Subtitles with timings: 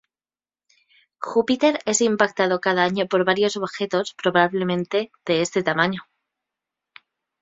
[1.19, 6.01] Júpiter es impactado cada año, por varios objetos probablemente de este tamaño.